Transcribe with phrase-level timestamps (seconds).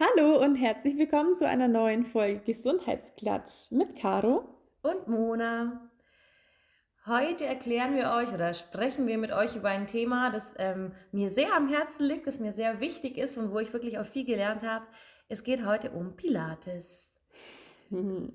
[0.00, 4.44] Hallo und herzlich willkommen zu einer neuen Folge Gesundheitsklatsch mit Caro
[4.80, 5.90] und Mona.
[7.04, 11.30] Heute erklären wir euch oder sprechen wir mit euch über ein Thema, das ähm, mir
[11.30, 14.24] sehr am Herzen liegt, das mir sehr wichtig ist und wo ich wirklich auch viel
[14.24, 14.86] gelernt habe.
[15.28, 17.18] Es geht heute um Pilates.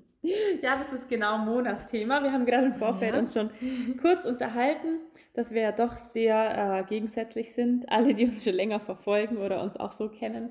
[0.62, 2.22] Ja, das ist genau Monas Thema.
[2.22, 3.20] Wir haben gerade im Vorfeld ja.
[3.20, 3.50] uns schon
[4.00, 5.00] kurz unterhalten,
[5.34, 7.86] dass wir ja doch sehr äh, gegensätzlich sind.
[7.90, 10.50] Alle, die uns schon länger verfolgen oder uns auch so kennen,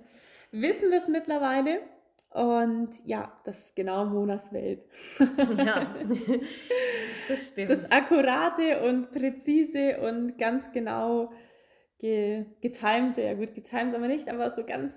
[0.53, 1.81] wissen das mittlerweile.
[2.29, 4.83] Und ja, das ist genau Monas Welt.
[5.19, 5.93] Ja,
[7.27, 7.69] das stimmt.
[7.69, 11.31] Das Akkurate und Präzise und ganz genau
[11.99, 14.93] ge getimte, ja gut, getimt aber nicht, aber so ganz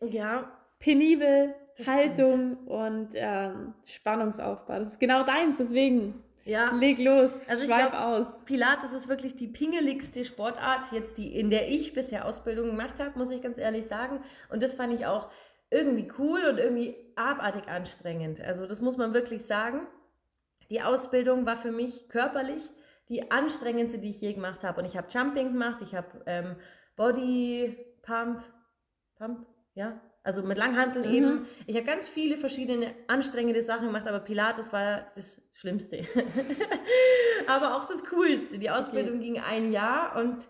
[0.00, 0.50] ja.
[0.80, 1.54] penibel
[1.86, 2.68] Haltung stimmt.
[2.68, 4.80] und ähm, Spannungsaufbau.
[4.80, 6.72] Das ist genau deins, deswegen ja.
[6.72, 8.26] Leg los, also schweif glaub, aus.
[8.44, 13.18] Pilates ist wirklich die pingeligste Sportart, jetzt die, in der ich bisher Ausbildung gemacht habe,
[13.18, 14.22] muss ich ganz ehrlich sagen.
[14.50, 15.30] Und das fand ich auch
[15.70, 18.40] irgendwie cool und irgendwie abartig anstrengend.
[18.40, 19.86] Also das muss man wirklich sagen.
[20.70, 22.62] Die Ausbildung war für mich körperlich
[23.08, 24.80] die anstrengendste, die ich je gemacht habe.
[24.80, 26.56] Und ich habe Jumping gemacht, ich habe ähm,
[26.96, 28.42] Body Pump,
[29.16, 31.14] Pump, ja, also mit Langhanteln mhm.
[31.14, 31.46] eben.
[31.66, 36.00] Ich habe ganz viele verschiedene anstrengende Sachen gemacht, aber Pilates war das Schlimmste.
[37.46, 38.58] aber auch das Coolste.
[38.58, 39.24] Die Ausbildung okay.
[39.24, 40.48] ging ein Jahr und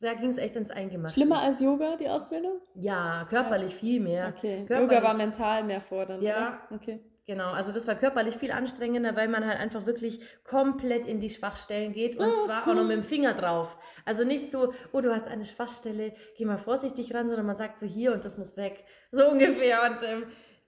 [0.00, 1.14] da ging es echt ins Eingemachte.
[1.14, 2.60] Schlimmer als Yoga, die Ausbildung?
[2.74, 3.78] Ja, körperlich ja.
[3.78, 4.34] viel mehr.
[4.36, 4.64] Okay.
[4.66, 6.22] Körperlich, Yoga war mental mehr fordernd.
[6.22, 6.66] Ja.
[6.68, 6.76] Oder?
[6.76, 7.00] Okay.
[7.26, 11.30] Genau, also das war körperlich viel anstrengender, weil man halt einfach wirklich komplett in die
[11.30, 13.78] Schwachstellen geht und oh, zwar auch noch mit dem Finger drauf.
[14.04, 17.78] Also nicht so, oh, du hast eine Schwachstelle, geh mal vorsichtig ran, sondern man sagt
[17.78, 18.84] so hier und das muss weg.
[19.10, 19.82] So ungefähr.
[19.84, 20.24] Und ähm,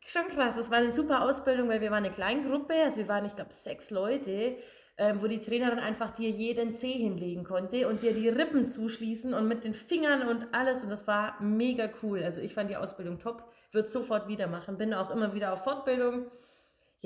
[0.06, 3.26] schon krass, das war eine super Ausbildung, weil wir waren eine Kleingruppe, also wir waren,
[3.26, 4.56] ich glaube, sechs Leute,
[4.96, 9.34] ähm, wo die Trainerin einfach dir jeden Zeh hinlegen konnte und dir die Rippen zuschließen
[9.34, 10.82] und mit den Fingern und alles.
[10.82, 12.22] Und das war mega cool.
[12.22, 15.64] Also ich fand die Ausbildung top, würde sofort wieder machen, bin auch immer wieder auf
[15.64, 16.30] Fortbildung.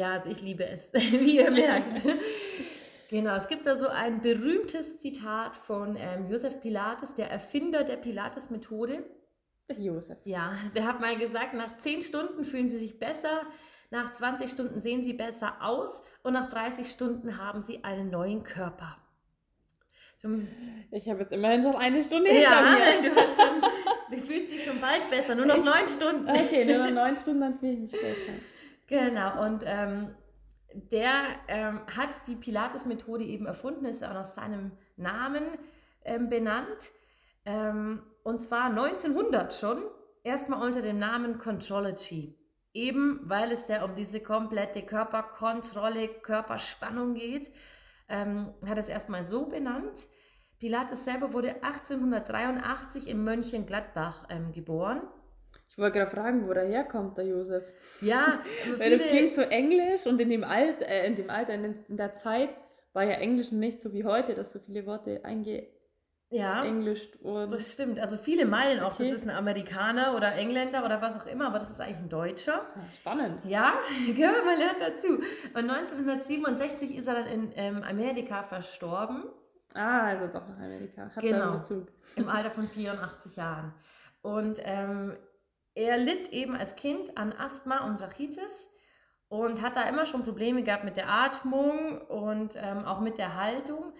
[0.00, 2.06] Ja, also ich liebe es, wie ihr merkt.
[3.10, 7.98] genau, es gibt da so ein berühmtes Zitat von ähm, Josef Pilates, der Erfinder der
[7.98, 9.04] Pilates-Methode.
[9.68, 10.16] Der Josef.
[10.24, 13.42] Ja, der hat mal gesagt, nach 10 Stunden fühlen sie sich besser,
[13.90, 18.42] nach 20 Stunden sehen sie besser aus und nach 30 Stunden haben sie einen neuen
[18.42, 18.96] Körper.
[20.92, 22.62] Ich habe jetzt immerhin schon eine Stunde hinter ja,
[23.02, 23.10] mir.
[23.10, 23.60] Du, hast schon,
[24.10, 26.26] du fühlst dich schon bald besser, nur noch neun Stunden.
[26.26, 28.32] Okay, nur noch neun Stunden, dann fühle ich mich besser.
[28.90, 30.16] Genau, und ähm,
[30.74, 31.12] der
[31.46, 35.44] ähm, hat die Pilates-Methode eben erfunden, ist auch nach seinem Namen
[36.04, 36.90] ähm, benannt.
[37.44, 39.80] Ähm, und zwar 1900 schon,
[40.24, 42.36] erstmal unter dem Namen Contrology.
[42.74, 47.52] Eben weil es ja um diese komplette Körperkontrolle, Körperspannung geht,
[48.08, 50.08] ähm, hat es erstmal so benannt.
[50.58, 55.02] Pilates selber wurde 1883 in Mönchengladbach ähm, geboren
[55.80, 57.64] wollte gerade fragen, wo der herkommt, der Josef.
[58.00, 58.40] Ja,
[58.78, 62.14] weil das klingt so englisch und in dem, Alt, äh, in dem Alter, in, der
[62.14, 62.50] Zeit
[62.92, 65.66] war ja Englisch nicht so wie heute, dass so viele Worte einge
[66.32, 67.50] ja, englischt wurden.
[67.50, 67.98] Das stimmt.
[67.98, 69.10] Also viele meinen auch, okay.
[69.10, 72.08] das ist ein Amerikaner oder Engländer oder was auch immer, aber das ist eigentlich ein
[72.08, 72.66] Deutscher.
[72.76, 73.44] Ah, spannend.
[73.44, 73.74] Ja,
[74.16, 75.08] ja man lernt dazu.
[75.08, 79.24] Und 1967 ist er dann in ähm, Amerika verstorben.
[79.74, 81.10] Ah, also doch nach Amerika.
[81.14, 81.58] Hat genau.
[81.58, 81.88] Bezug.
[82.14, 83.74] Im Alter von 84 Jahren.
[84.22, 85.16] Und ähm,
[85.74, 88.72] er litt eben als Kind an Asthma und Rachitis
[89.28, 93.36] und hat da immer schon Probleme gehabt mit der Atmung und ähm, auch mit der
[93.36, 93.92] Haltung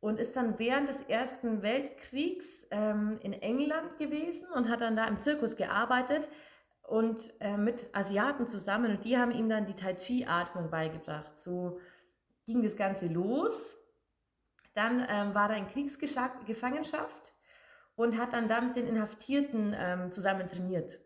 [0.00, 5.06] und ist dann während des Ersten Weltkriegs ähm, in England gewesen und hat dann da
[5.06, 6.28] im Zirkus gearbeitet
[6.82, 11.38] und äh, mit Asiaten zusammen und die haben ihm dann die Tai Chi Atmung beigebracht.
[11.38, 11.80] So
[12.46, 13.74] ging das Ganze los.
[14.72, 17.32] Dann ähm, war er in Kriegsgefangenschaft
[17.94, 20.98] und hat dann da mit den Inhaftierten ähm, zusammen trainiert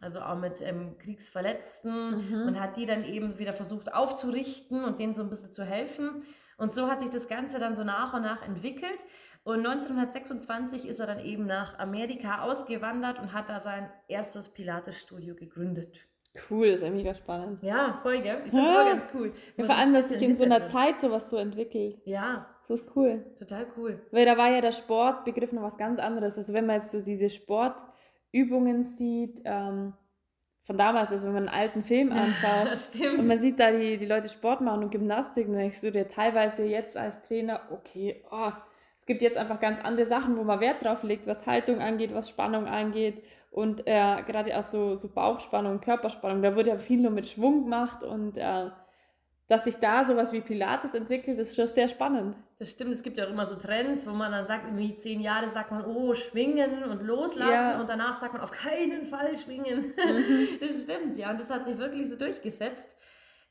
[0.00, 2.48] also auch mit ähm, Kriegsverletzten mhm.
[2.48, 6.22] und hat die dann eben wieder versucht aufzurichten und denen so ein bisschen zu helfen.
[6.56, 9.04] Und so hat sich das Ganze dann so nach und nach entwickelt.
[9.44, 15.34] Und 1926 ist er dann eben nach Amerika ausgewandert und hat da sein erstes Pilates-Studio
[15.34, 16.06] gegründet.
[16.48, 17.62] Cool, das ist ja mega spannend.
[17.62, 18.42] Ja, voll, gell?
[18.44, 18.82] Ich finde ja.
[18.82, 19.32] auch ganz cool.
[19.56, 21.98] Ja, vor allem, dass sich in so einer Zeit sowas so entwickelt.
[22.04, 22.46] Ja.
[22.68, 23.24] Das ist cool.
[23.38, 24.00] Total cool.
[24.12, 26.38] Weil da war ja der Sportbegriff noch was ganz anderes.
[26.38, 27.74] Also wenn man jetzt so diese Sport
[28.32, 29.92] Übungen sieht, ähm,
[30.62, 34.06] von damals, also wenn man einen alten Film anschaut und man sieht da die, die
[34.06, 38.52] Leute Sport machen und Gymnastik, dann denkst du dir teilweise jetzt als Trainer, okay, oh,
[38.98, 42.14] es gibt jetzt einfach ganz andere Sachen, wo man Wert drauf legt, was Haltung angeht,
[42.14, 47.00] was Spannung angeht und äh, gerade auch so, so Bauchspannung, Körperspannung, da wurde ja viel
[47.00, 48.70] nur mit Schwung gemacht und äh,
[49.50, 52.36] dass sich da sowas wie Pilates entwickelt, ist schon sehr spannend.
[52.60, 55.20] Das stimmt, es gibt ja auch immer so Trends, wo man dann sagt, irgendwie zehn
[55.20, 57.80] Jahre sagt man, oh, schwingen und loslassen ja.
[57.80, 59.92] und danach sagt man auf keinen Fall schwingen.
[60.00, 60.58] Mhm.
[60.60, 62.94] das stimmt, ja, und das hat sich wirklich so durchgesetzt.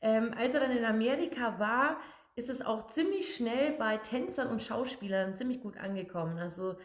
[0.00, 1.98] Ähm, als er dann in Amerika war,
[2.34, 6.38] ist es auch ziemlich schnell bei Tänzern und Schauspielern ziemlich gut angekommen.
[6.38, 6.76] Also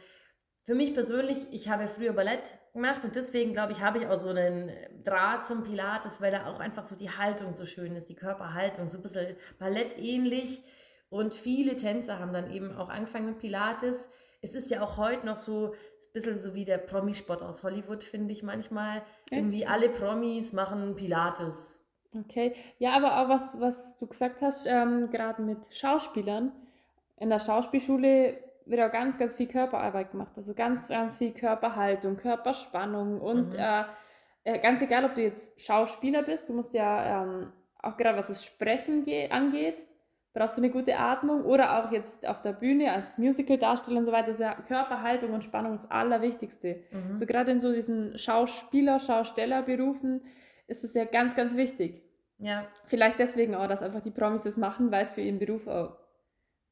[0.65, 4.17] für mich persönlich, ich habe früher Ballett gemacht und deswegen glaube ich, habe ich auch
[4.17, 4.71] so einen
[5.03, 8.89] Draht zum Pilates, weil da auch einfach so die Haltung so schön ist, die Körperhaltung,
[8.89, 10.63] so ein bisschen ballettähnlich.
[11.09, 14.11] Und viele Tänzer haben dann eben auch angefangen mit Pilates.
[14.41, 18.03] Es ist ja auch heute noch so ein bisschen so wie der Promisport aus Hollywood,
[18.03, 19.03] finde ich manchmal.
[19.27, 19.35] Okay.
[19.35, 21.79] Irgendwie alle Promis machen Pilates.
[22.17, 26.51] Okay, ja, aber auch was, was du gesagt hast, ähm, gerade mit Schauspielern.
[27.17, 30.31] In der Schauspielschule wird auch ganz, ganz viel Körperarbeit gemacht.
[30.35, 33.59] Also ganz, ganz viel Körperhaltung, Körperspannung und mhm.
[33.59, 33.83] äh,
[34.43, 37.51] äh ganz egal, ob du jetzt Schauspieler bist, du musst ja ähm,
[37.81, 39.77] auch gerade was das Sprechen angeht,
[40.33, 44.11] brauchst du eine gute Atmung oder auch jetzt auf der Bühne als Musical-Darsteller und so
[44.11, 46.81] weiter, ist ja Körperhaltung und Spannung das Allerwichtigste.
[46.91, 47.13] Mhm.
[47.13, 50.21] Also gerade in so diesen Schauspieler, Schaustellerberufen
[50.67, 52.01] ist es ja ganz, ganz wichtig.
[52.37, 52.67] Ja.
[52.87, 55.95] Vielleicht deswegen auch, dass einfach die Promis das machen, weil es für ihren Beruf auch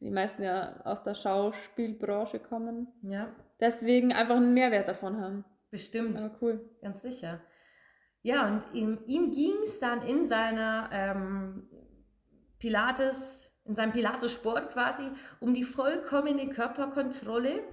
[0.03, 2.87] die meisten ja aus der Schauspielbranche kommen.
[3.01, 3.33] Ja.
[3.59, 5.45] Deswegen einfach einen Mehrwert davon haben.
[5.71, 6.21] Bestimmt.
[6.21, 6.69] Aber cool.
[6.81, 7.41] Ganz sicher.
[8.21, 11.69] Ja, und ihm, ihm ging es dann in seiner ähm,
[12.59, 15.03] Pilates, in seinem Pilates-Sport quasi
[15.39, 17.63] um die vollkommene Körperkontrolle.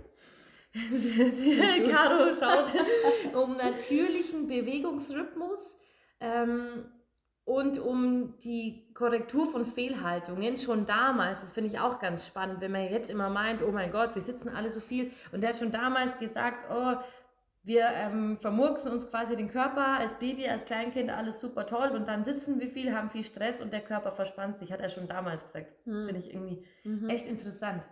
[1.91, 2.73] Caro schaut
[3.35, 5.79] um natürlichen Bewegungsrhythmus.
[6.21, 6.85] Ähm,
[7.45, 12.73] und um die Korrektur von Fehlhaltungen schon damals, das finde ich auch ganz spannend, wenn
[12.73, 15.57] man jetzt immer meint, oh mein Gott, wir sitzen alle so viel und der hat
[15.57, 16.97] schon damals gesagt, oh,
[17.63, 22.09] wir ähm, vermurksen uns quasi den Körper als Baby, als Kleinkind, alles super toll und
[22.09, 25.09] dann sitzen wir viel, haben viel Stress und der Körper verspannt sich, hat er schon
[25.09, 25.73] damals gesagt.
[25.85, 26.07] Hm.
[26.07, 27.09] Finde ich irgendwie mhm.
[27.09, 27.87] echt interessant.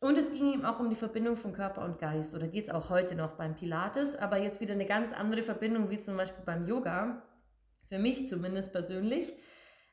[0.00, 2.70] Und es ging ihm auch um die Verbindung von Körper und Geist oder geht es
[2.70, 6.44] auch heute noch beim Pilates, aber jetzt wieder eine ganz andere Verbindung wie zum Beispiel
[6.44, 7.20] beim Yoga
[7.88, 9.32] für mich zumindest persönlich.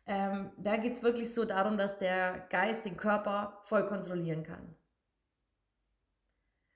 [0.07, 4.75] Ähm, da geht es wirklich so darum, dass der Geist den Körper voll kontrollieren kann.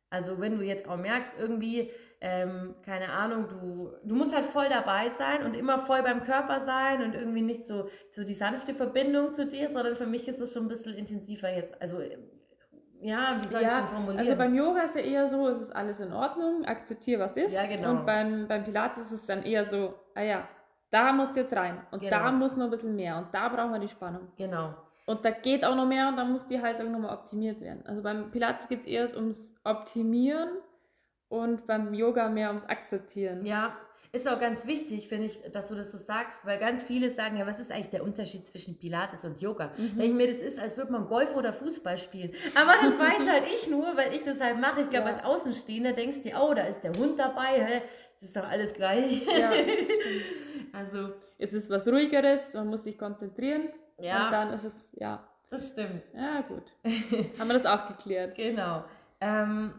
[0.09, 4.67] Also wenn du jetzt auch merkst, irgendwie, ähm, keine Ahnung, du, du musst halt voll
[4.67, 8.73] dabei sein und immer voll beim Körper sein und irgendwie nicht so, so die sanfte
[8.73, 11.79] Verbindung zu dir, sondern für mich ist es schon ein bisschen intensiver jetzt.
[11.79, 12.01] Also
[13.01, 14.19] ja, wie soll ja, ich es denn formulieren?
[14.19, 17.53] Also beim Yoga ist ja eher so, es ist alles in Ordnung, akzeptiere, was ist.
[17.53, 17.91] Ja, genau.
[17.91, 20.47] Und beim, beim Pilates ist es dann eher so, ah ja,
[20.91, 22.17] da musst du jetzt rein und genau.
[22.17, 24.27] da muss noch ein bisschen mehr und da brauchen wir die Spannung.
[24.37, 24.73] Genau.
[25.05, 27.83] Und da geht auch noch mehr und da muss die Haltung nochmal optimiert werden.
[27.85, 30.49] Also beim Pilates geht es eher ums Optimieren
[31.29, 33.45] und beim Yoga mehr ums Akzeptieren.
[33.45, 33.75] Ja,
[34.11, 37.37] ist auch ganz wichtig, finde ich, dass du das so sagst, weil ganz viele sagen,
[37.37, 39.71] ja, was ist eigentlich der Unterschied zwischen Pilates und Yoga?
[39.77, 39.99] Mhm.
[39.99, 42.31] Denke ich mir, das ist, als würde man Golf oder Fußball spielen.
[42.55, 44.81] Aber das weiß halt ich nur, weil ich das halt mache.
[44.81, 45.15] Ich glaube, ja.
[45.15, 47.81] als Außenstehender denkst du, oh, da ist der Hund dabei, hä?
[48.19, 49.25] Das ist doch alles gleich.
[49.25, 49.51] Ja,
[50.73, 53.69] also es ist was ruhigeres, man muss sich konzentrieren.
[53.97, 54.25] Ja.
[54.25, 55.25] Und dann ist es, ja.
[55.49, 56.03] Das stimmt.
[56.13, 56.63] Ja, gut.
[57.39, 58.35] Haben wir das auch geklärt.
[58.35, 58.83] Genau.
[59.21, 59.73] Ähm,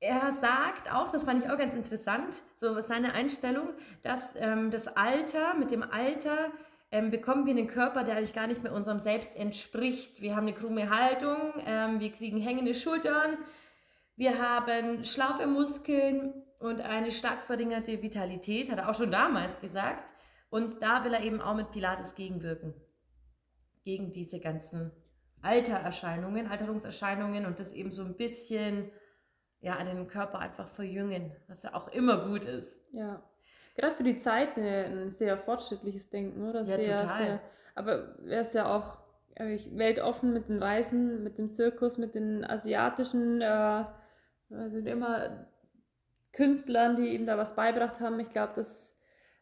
[0.00, 3.68] er sagt auch, das fand ich auch ganz interessant, so seine Einstellung,
[4.02, 6.50] dass ähm, das Alter, mit dem Alter
[6.90, 10.20] ähm, bekommen wir einen Körper, der eigentlich gar nicht mehr unserem Selbst entspricht.
[10.20, 13.38] Wir haben eine krumme Haltung, ähm, wir kriegen hängende Schultern,
[14.16, 20.12] wir haben schlaffe Muskeln und eine stark verringerte Vitalität, hat er auch schon damals gesagt.
[20.50, 22.74] Und da will er eben auch mit Pilates gegenwirken.
[23.84, 24.92] Gegen diese ganzen
[25.42, 28.90] Altererscheinungen, Alterungserscheinungen und das eben so ein bisschen
[29.60, 32.80] ja, an den Körper einfach verjüngen, was ja auch immer gut ist.
[32.92, 33.22] Ja.
[33.76, 36.62] Gerade für die Zeit eine, ein sehr fortschrittlich Denken, oder?
[36.62, 37.24] Ja, sehr, total.
[37.24, 37.40] Sehr,
[37.74, 38.98] aber er ist ja auch
[39.36, 43.84] weltoffen mit den Reisen, mit dem Zirkus, mit den asiatischen, äh,
[44.50, 45.46] also immer
[46.36, 48.20] Künstlern, die ihm da was beibracht haben.
[48.20, 48.92] Ich glaube, das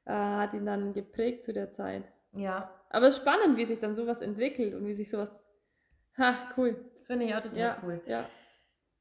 [0.07, 2.05] äh, hat ihn dann geprägt zu der Zeit.
[2.33, 2.71] Ja.
[2.91, 5.35] Aber es ist spannend, wie sich dann sowas entwickelt und wie sich sowas.
[6.17, 6.77] Ha, cool.
[7.03, 8.01] Finde ich auch total ja, cool.
[8.07, 8.29] Ja.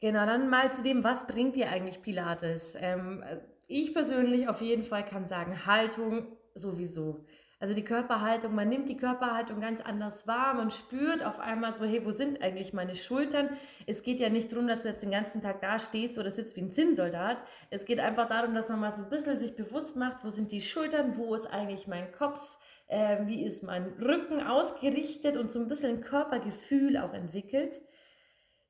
[0.01, 2.75] Genau, dann mal zu dem, was bringt dir eigentlich Pilates?
[2.79, 3.23] Ähm,
[3.67, 7.25] ich persönlich auf jeden Fall kann sagen, Haltung sowieso.
[7.63, 11.85] Also die Körperhaltung, man nimmt die Körperhaltung ganz anders wahr, man spürt auf einmal so,
[11.85, 13.51] hey, wo sind eigentlich meine Schultern?
[13.87, 16.57] Es geht ja nicht darum, dass du jetzt den ganzen Tag da stehst oder sitzt
[16.57, 17.37] wie ein Zinnsoldat.
[17.69, 20.51] Es geht einfach darum, dass man mal so ein bisschen sich bewusst macht, wo sind
[20.51, 22.41] die Schultern, wo ist eigentlich mein Kopf,
[22.87, 27.79] äh, wie ist mein Rücken ausgerichtet und so ein bisschen Körpergefühl auch entwickelt.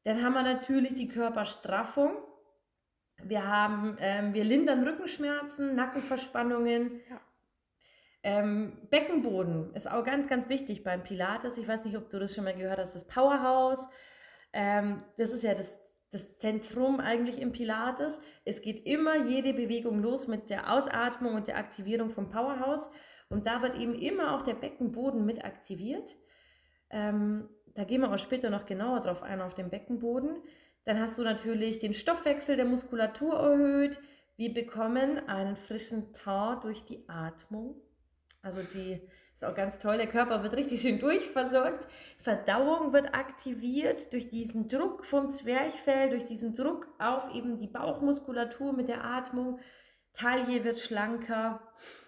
[0.03, 2.12] Dann haben wir natürlich die Körperstraffung.
[3.23, 7.01] Wir haben, ähm, wir lindern Rückenschmerzen, Nackenverspannungen.
[7.09, 7.19] Ja
[8.24, 11.58] Ähm, Beckenboden ist auch ganz, ganz wichtig beim Pilates.
[11.58, 13.86] Ich weiß nicht, ob du das schon mal gehört hast, das Powerhouse.
[14.53, 15.77] Ähm, das ist ja das,
[16.10, 18.22] das Zentrum eigentlich im Pilates.
[18.46, 22.94] Es geht immer jede Bewegung los mit der Ausatmung und der Aktivierung vom Powerhouse.
[23.30, 26.15] Und da wird eben immer auch der Beckenboden mit aktiviert.
[26.92, 30.38] Ähm, da gehen wir auch später noch genauer drauf ein, auf den Beckenboden.
[30.86, 34.00] Dann hast du natürlich den Stoffwechsel der Muskulatur erhöht.
[34.38, 37.82] Wir bekommen einen frischen Tar durch die Atmung.
[38.43, 39.01] Also die
[39.33, 39.97] ist auch ganz toll.
[39.97, 41.88] Der Körper wird richtig schön durchversorgt.
[42.19, 48.73] Verdauung wird aktiviert durch diesen Druck vom Zwerchfell, durch diesen Druck auf eben die Bauchmuskulatur
[48.73, 49.59] mit der Atmung.
[50.13, 51.59] Taille wird schlanker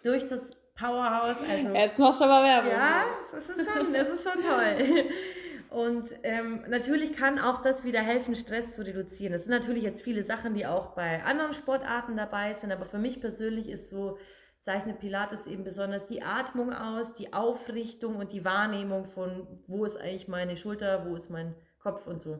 [0.03, 1.41] durch das Powerhouse.
[1.49, 2.71] Also, Jetzt machst du aber Werbung.
[2.71, 5.09] Ja, das ist schon, das ist schon toll.
[5.69, 9.33] Und ähm, natürlich kann auch das wieder helfen, Stress zu reduzieren.
[9.33, 12.99] Das sind natürlich jetzt viele Sachen, die auch bei anderen Sportarten dabei sind, aber für
[12.99, 14.17] mich persönlich ist so
[14.65, 19.95] zeichnet Pilates eben besonders die Atmung aus, die Aufrichtung und die Wahrnehmung von, wo ist
[19.95, 22.39] eigentlich meine Schulter, wo ist mein Kopf und so.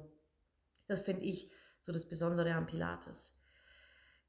[0.88, 1.52] Das finde ich
[1.82, 3.38] so das Besondere am Pilates.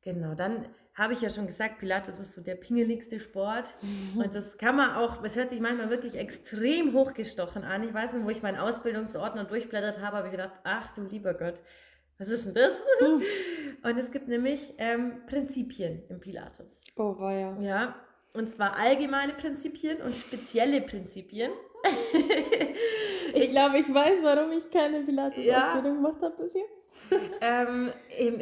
[0.03, 3.75] Genau, dann habe ich ja schon gesagt, Pilates ist so der pingeligste Sport.
[3.81, 4.21] Mhm.
[4.21, 7.83] Und das kann man auch, es hört sich manchmal wirklich extrem hochgestochen an.
[7.83, 11.33] Ich weiß nicht, wo ich meinen Ausbildungsordner durchblättert habe, habe ich gedacht, ach du lieber
[11.33, 11.59] Gott,
[12.19, 12.85] was ist denn das?
[13.01, 13.23] Mhm.
[13.83, 16.85] Und es gibt nämlich ähm, Prinzipien im Pilates.
[16.97, 17.61] Oh, war ja.
[17.61, 17.95] Ja,
[18.37, 21.51] und zwar allgemeine Prinzipien und spezielle Prinzipien.
[23.35, 25.81] ich glaube, ich weiß, warum ich keine Pilates-Ausbildung ja.
[25.81, 26.77] gemacht habe bis jetzt.
[27.41, 27.91] ähm,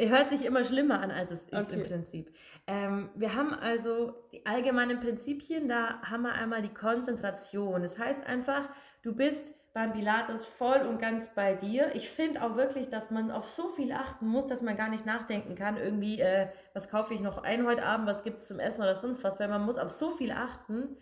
[0.09, 1.79] hört sich immer schlimmer an, als es ist okay.
[1.79, 2.33] im Prinzip.
[2.67, 7.81] Ähm, wir haben also die allgemeinen Prinzipien, da haben wir einmal die Konzentration.
[7.81, 8.67] Das heißt einfach,
[9.03, 11.93] du bist beim Pilates voll und ganz bei dir.
[11.95, 15.05] Ich finde auch wirklich, dass man auf so viel achten muss, dass man gar nicht
[15.05, 18.59] nachdenken kann, irgendwie, äh, was kaufe ich noch ein heute Abend, was gibt es zum
[18.59, 20.95] Essen oder sonst was, weil man muss auf so viel achten,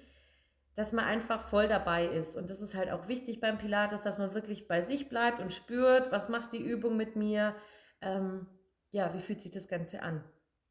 [0.76, 2.36] dass man einfach voll dabei ist.
[2.36, 5.54] Und das ist halt auch wichtig beim Pilates, dass man wirklich bei sich bleibt und
[5.54, 7.56] spürt, was macht die Übung mit mir,
[8.02, 8.48] ähm,
[8.90, 10.24] ja, wie fühlt sich das Ganze an?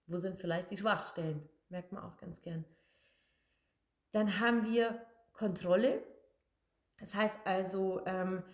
[0.08, 1.48] Wo sind vielleicht die Schwachstellen?
[1.68, 2.64] Merkt man auch ganz gern.
[4.10, 6.02] Dann haben wir Kontrolle.
[7.02, 8.44] Das heißt also, ähm,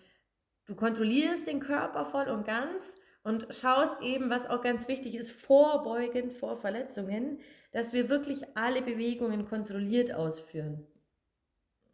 [0.65, 5.29] du kontrollierst den Körper voll und ganz und schaust eben, was auch ganz wichtig ist,
[5.29, 7.39] vorbeugend vor Verletzungen,
[7.71, 10.87] dass wir wirklich alle Bewegungen kontrolliert ausführen.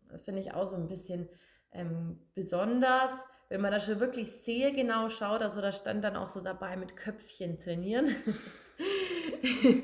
[0.09, 1.27] Das finde ich auch so ein bisschen
[1.73, 5.41] ähm, besonders, wenn man da schon wirklich sehr genau schaut.
[5.41, 8.15] Also da stand dann auch so dabei mit Köpfchen trainieren.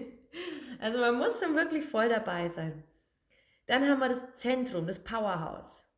[0.80, 2.82] also man muss schon wirklich voll dabei sein.
[3.66, 5.91] Dann haben wir das Zentrum, das Powerhouse.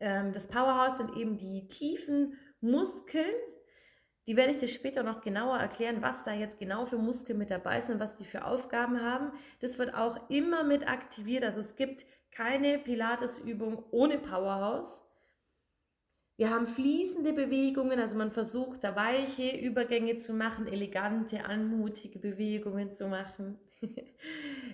[0.00, 3.34] Ähm, das Powerhouse sind eben die tiefen Muskeln.
[4.26, 7.50] Die werde ich dir später noch genauer erklären, was da jetzt genau für Muskeln mit
[7.50, 9.32] dabei sind, was die für Aufgaben haben.
[9.60, 11.44] Das wird auch immer mit aktiviert.
[11.44, 15.06] Also es gibt keine Pilates-Übung ohne Powerhouse.
[16.36, 22.92] Wir haben fließende Bewegungen, also man versucht da weiche Übergänge zu machen, elegante, anmutige Bewegungen
[22.92, 23.60] zu machen.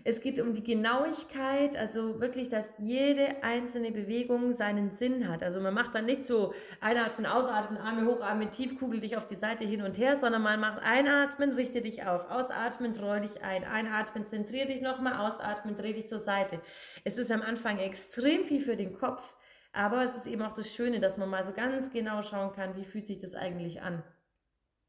[0.04, 5.42] Es geht um die Genauigkeit, also wirklich, dass jede einzelne Bewegung seinen Sinn hat.
[5.42, 9.34] Also man macht dann nicht so einatmen, ausatmen, Arme hochatmen, tief, kugel dich auf die
[9.34, 13.64] Seite hin und her, sondern man macht einatmen, richte dich auf, ausatmen, roll dich ein,
[13.64, 16.60] einatmen, zentrier dich nochmal, ausatmen, dreh dich zur Seite.
[17.04, 19.34] Es ist am Anfang extrem viel für den Kopf,
[19.72, 22.76] aber es ist eben auch das Schöne, dass man mal so ganz genau schauen kann,
[22.76, 24.02] wie fühlt sich das eigentlich an.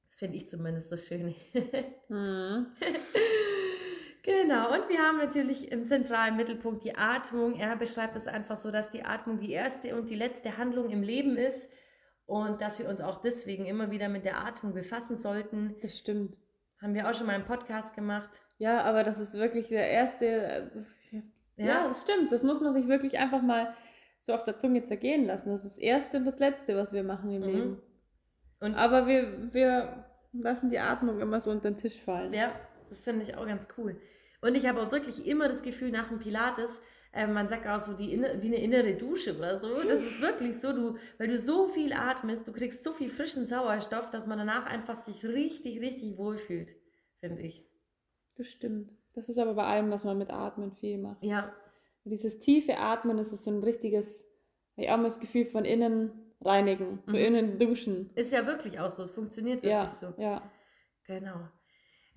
[0.07, 1.35] Das finde ich zumindest das Schöne.
[2.09, 2.67] mhm.
[4.23, 7.55] Genau, und wir haben natürlich im zentralen Mittelpunkt die Atmung.
[7.55, 11.01] Er beschreibt es einfach so, dass die Atmung die erste und die letzte Handlung im
[11.01, 11.71] Leben ist
[12.27, 15.75] und dass wir uns auch deswegen immer wieder mit der Atmung befassen sollten.
[15.81, 16.37] Das stimmt.
[16.79, 18.29] Haben wir auch schon mal einen Podcast gemacht.
[18.59, 20.69] Ja, aber das ist wirklich der erste.
[20.73, 21.65] Das, ja.
[21.65, 22.31] ja, das stimmt.
[22.31, 23.75] Das muss man sich wirklich einfach mal
[24.21, 25.49] so auf der Zunge zergehen lassen.
[25.49, 27.47] Das ist das erste und das letzte, was wir machen im mhm.
[27.47, 27.81] Leben.
[28.59, 32.33] Und aber wir, wir lassen die Atmung immer so unter den Tisch fallen.
[32.33, 32.51] Ja,
[32.89, 33.99] das finde ich auch ganz cool.
[34.41, 36.83] Und ich habe auch wirklich immer das Gefühl, nach dem Pilates,
[37.13, 39.83] äh, man sagt auch so die wie eine innere Dusche oder so.
[39.83, 43.45] Das ist wirklich so, du, weil du so viel atmest, du kriegst so viel frischen
[43.45, 46.73] Sauerstoff, dass man danach einfach sich richtig, richtig wohlfühlt,
[47.19, 47.65] finde ich.
[48.35, 48.91] Das stimmt.
[49.13, 51.23] Das ist aber bei allem, was man mit Atmen viel macht.
[51.23, 51.53] Ja.
[52.03, 54.25] Und dieses tiefe Atmen, das ist so ein richtiges,
[54.75, 57.15] ich habe auch mal das Gefühl von innen reinigen, mhm.
[57.15, 58.09] innen duschen.
[58.15, 60.13] Ist ja wirklich auch so, es funktioniert wirklich ja, so.
[60.17, 60.51] Ja.
[61.05, 61.49] Genau.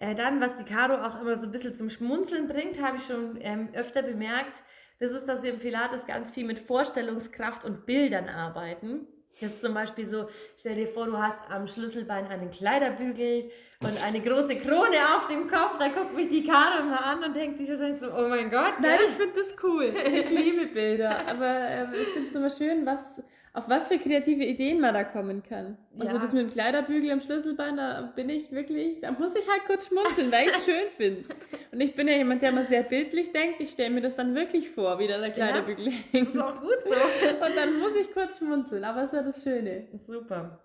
[0.05, 3.05] Äh, dann, was die Caro auch immer so ein bisschen zum Schmunzeln bringt, habe ich
[3.05, 4.63] schon ähm, öfter bemerkt,
[5.01, 9.07] das ist, dass wir im Pilates ganz viel mit Vorstellungskraft und Bildern arbeiten.
[9.41, 14.05] Das ist zum Beispiel so, stell dir vor, du hast am Schlüsselbein einen Kleiderbügel und
[14.05, 15.79] eine große Krone auf dem Kopf.
[15.79, 18.75] Da guckt mich die Karo mal an und denkt sich wahrscheinlich so, oh mein Gott.
[18.81, 19.85] Nein, ich finde das cool.
[19.87, 21.27] Ich liebe Bilder.
[21.27, 23.23] Aber ähm, ich finde es immer schön, was
[23.55, 25.79] auf was für kreative Ideen man da kommen kann.
[25.97, 26.21] Also ja.
[26.21, 29.87] das mit dem Kleiderbügel am Schlüsselbein, da bin ich wirklich, da muss ich halt kurz
[29.87, 31.25] schmunzeln, weil ich es schön finde.
[31.71, 33.61] Und ich bin ja jemand, der mal sehr bildlich denkt.
[33.61, 36.27] Ich stelle mir das dann wirklich vor, wie da der Kleiderbügel ja, hängt.
[36.29, 36.95] Das ist auch gut so.
[36.95, 39.87] Und dann muss ich kurz schmunzeln, aber es ist ja das Schöne.
[40.05, 40.61] Super.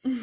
[0.04, 0.14] und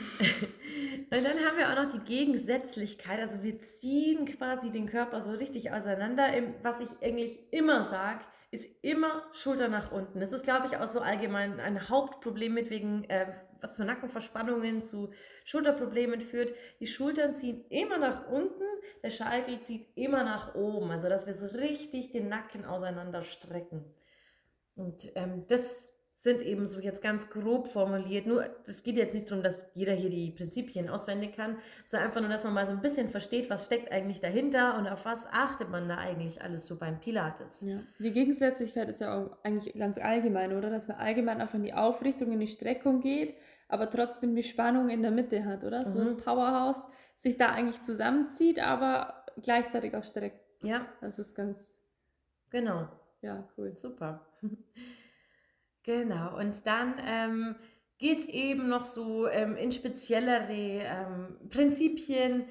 [1.10, 3.22] dann haben wir auch noch die Gegensätzlichkeit.
[3.22, 6.28] Also wir ziehen quasi den Körper so richtig auseinander.
[6.62, 8.26] Was ich eigentlich immer sage,
[8.56, 10.20] ist immer Schulter nach unten.
[10.20, 13.28] Das ist, glaube ich, auch so allgemein ein Hauptproblem mit wegen, äh,
[13.60, 15.12] was für Nackenverspannungen zu
[15.44, 16.54] Schulterproblemen führt.
[16.80, 18.64] Die Schultern ziehen immer nach unten,
[19.04, 20.90] der Scheitel zieht immer nach oben.
[20.90, 23.84] Also, dass wir so richtig den Nacken auseinander strecken.
[24.76, 25.86] Und ähm, das
[26.26, 28.26] sind eben so jetzt ganz grob formuliert.
[28.26, 32.20] Nur, es geht jetzt nicht darum, dass jeder hier die Prinzipien auswendig kann, sondern einfach
[32.20, 35.32] nur, dass man mal so ein bisschen versteht, was steckt eigentlich dahinter und auf was
[35.32, 37.62] achtet man da eigentlich alles so beim Pilates.
[37.62, 37.80] Ja.
[38.00, 40.72] Die Gegensätzlichkeit ist ja auch eigentlich ganz allgemein, oder?
[40.72, 43.36] Dass man allgemein einfach in die Aufrichtung, in die Streckung geht,
[43.68, 45.86] aber trotzdem die Spannung in der Mitte hat, oder?
[45.86, 46.06] So mhm.
[46.06, 46.84] das Powerhouse
[47.18, 50.44] sich da eigentlich zusammenzieht, aber gleichzeitig auch streckt.
[50.64, 50.88] Ja.
[51.02, 51.68] Das ist ganz.
[52.50, 52.88] Genau.
[53.22, 53.78] Ja, cool.
[53.78, 54.26] Super.
[55.86, 57.56] Genau, und dann ähm,
[58.00, 62.46] geht es eben noch so ähm, in speziellere ähm, Prinzipien,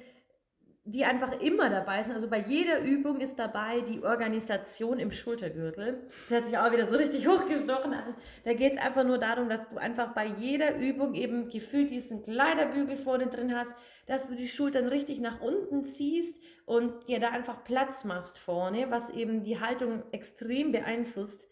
[0.87, 2.13] die einfach immer dabei sind.
[2.13, 6.07] Also bei jeder Übung ist dabei die Organisation im Schultergürtel.
[6.29, 8.15] Das hat sich auch wieder so richtig hochgestochen an.
[8.45, 12.23] Da geht es einfach nur darum, dass du einfach bei jeder Übung eben gefühlt diesen
[12.23, 13.73] Kleiderbügel vorne drin hast,
[14.05, 18.91] dass du die Schultern richtig nach unten ziehst und dir da einfach Platz machst vorne,
[18.91, 21.47] was eben die Haltung extrem beeinflusst.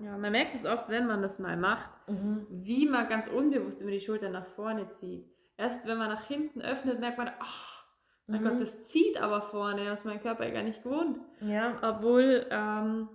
[0.00, 2.46] Ja, man merkt es oft, wenn man das mal macht, mhm.
[2.50, 5.26] wie man ganz unbewusst über die Schulter nach vorne zieht.
[5.56, 7.84] Erst wenn man nach hinten öffnet, merkt man, ach,
[8.26, 8.48] mein mhm.
[8.48, 11.20] Gott, das zieht aber vorne, was mein Körper ja gar nicht gewohnt.
[11.40, 11.78] Ja.
[11.82, 13.08] Obwohl ähm,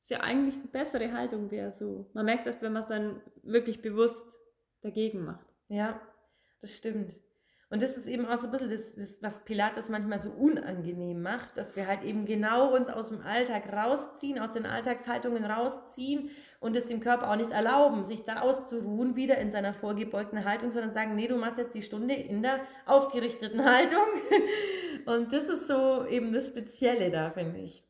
[0.00, 1.72] es ja eigentlich eine bessere Haltung wäre.
[1.72, 2.10] So.
[2.12, 4.34] Man merkt erst, wenn man es dann wirklich bewusst
[4.82, 5.46] dagegen macht.
[5.68, 6.00] Ja,
[6.60, 7.16] das stimmt.
[7.72, 11.22] Und das ist eben auch so ein bisschen das, das, was Pilates manchmal so unangenehm
[11.22, 16.28] macht, dass wir halt eben genau uns aus dem Alltag rausziehen, aus den Alltagshaltungen rausziehen
[16.60, 20.70] und es dem Körper auch nicht erlauben, sich da auszuruhen, wieder in seiner vorgebeugten Haltung,
[20.70, 24.04] sondern sagen, nee, du machst jetzt die Stunde in der aufgerichteten Haltung.
[25.06, 27.82] Und das ist so eben das Spezielle da, finde ich.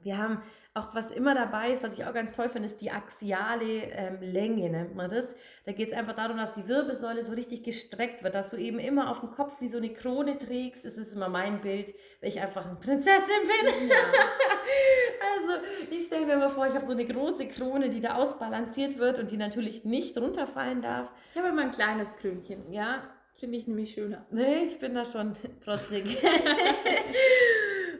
[0.00, 0.42] Wir haben
[0.78, 4.18] auch was immer dabei ist, was ich auch ganz toll finde, ist die axiale ähm,
[4.20, 5.36] Länge, nennt man das.
[5.64, 8.78] Da geht es einfach darum, dass die Wirbelsäule so richtig gestreckt wird, dass du eben
[8.78, 10.84] immer auf dem Kopf wie so eine Krone trägst.
[10.84, 13.88] Das ist immer mein Bild, weil ich einfach eine Prinzessin bin.
[13.88, 13.96] Ja.
[15.34, 18.98] also ich stelle mir mal vor, ich habe so eine große Krone, die da ausbalanciert
[18.98, 21.10] wird und die natürlich nicht runterfallen darf.
[21.30, 22.72] Ich habe immer ein kleines Krönchen.
[22.72, 23.02] Ja,
[23.34, 24.26] finde ich nämlich schöner.
[24.30, 25.34] Nee, ich bin da schon
[25.64, 26.18] trotzig.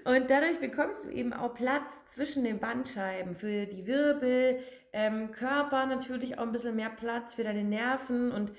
[0.09, 4.61] Und dadurch bekommst du eben auch Platz zwischen den Bandscheiben für die Wirbel,
[4.95, 8.51] ähm, Körper natürlich auch ein bisschen mehr Platz für deine Nerven und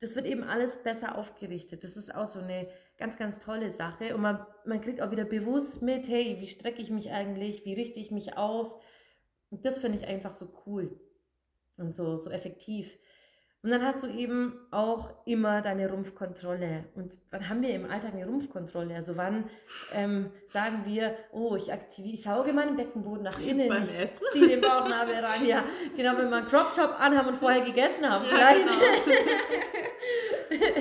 [0.00, 1.84] das wird eben alles besser aufgerichtet.
[1.84, 2.66] Das ist auch so eine
[2.98, 4.16] ganz, ganz tolle Sache.
[4.16, 7.74] Und man, man kriegt auch wieder bewusst mit, hey, wie strecke ich mich eigentlich, wie
[7.74, 8.74] richte ich mich auf.
[9.50, 11.00] Und das finde ich einfach so cool
[11.76, 12.98] und so, so effektiv.
[13.66, 16.84] Und dann hast du eben auch immer deine Rumpfkontrolle.
[16.94, 18.94] Und wann haben wir im Alltag eine Rumpfkontrolle?
[18.94, 19.50] Also wann
[19.92, 24.22] ähm, sagen wir, oh, ich aktiviere, ich sauge meinen Beckenboden nach innen, Beim ich Essen.
[24.30, 25.44] ziehe den Bauchnabel rein.
[25.44, 25.64] Ja,
[25.96, 28.68] genau, wenn wir einen Crop Top anhaben und vorher gegessen haben, ja, vielleicht.
[30.48, 30.76] Genau.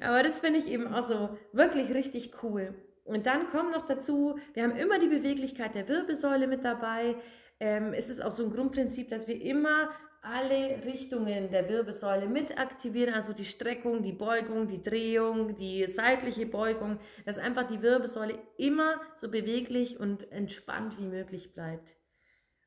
[0.08, 2.72] Aber das finde ich eben auch so wirklich richtig cool.
[3.04, 7.16] Und dann kommt noch dazu, wir haben immer die Beweglichkeit der Wirbelsäule mit dabei.
[7.60, 9.90] Ähm, es ist auch so ein Grundprinzip, dass wir immer
[10.22, 16.46] alle Richtungen der Wirbelsäule mit aktivieren, also die Streckung, die Beugung, die Drehung, die seitliche
[16.46, 21.94] Beugung, dass einfach die Wirbelsäule immer so beweglich und entspannt wie möglich bleibt.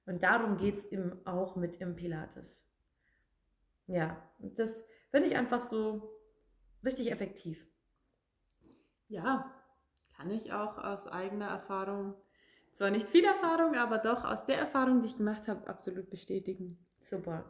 [0.06, 0.90] Und darum geht es
[1.26, 2.68] auch mit im Pilates.
[3.88, 6.18] Ja, das finde ich einfach so
[6.84, 7.68] richtig effektiv.
[9.08, 9.54] Ja,
[10.16, 12.16] kann ich auch aus eigener Erfahrung,
[12.72, 16.86] zwar nicht viel Erfahrung, aber doch aus der Erfahrung, die ich gemacht habe, absolut bestätigen.
[17.12, 17.44] Super.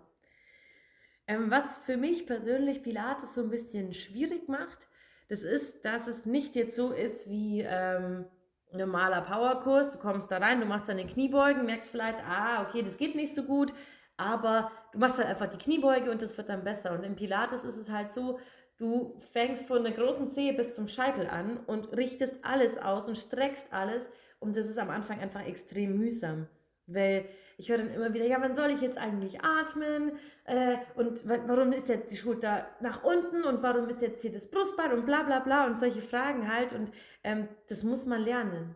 [1.28, 4.88] Ähm, was für mich persönlich Pilates so ein bisschen schwierig macht,
[5.30, 8.26] das ist, dass es nicht jetzt so ist wie ähm,
[8.74, 9.91] normaler Powerkurs.
[9.91, 13.36] Du kommst da rein, du machst deine Kniebeugen, merkst vielleicht, ah, okay, das geht nicht
[13.36, 13.71] so gut,
[14.17, 16.93] aber du machst halt einfach die Kniebeuge und das wird dann besser.
[16.93, 18.39] Und im Pilates ist es halt so,
[18.78, 23.17] du fängst von der großen Zehe bis zum Scheitel an und richtest alles aus und
[23.17, 26.47] streckst alles und das ist am Anfang einfach extrem mühsam
[26.93, 27.25] Weil
[27.58, 30.13] ich höre dann immer wieder, ja, wann soll ich jetzt eigentlich atmen?
[30.45, 33.43] Äh, und warum ist jetzt die Schulter nach unten?
[33.43, 34.91] Und warum ist jetzt hier das Brustbein?
[34.91, 36.73] Und bla bla bla und solche Fragen halt.
[36.73, 36.91] Und
[37.23, 38.75] ähm, das muss man lernen.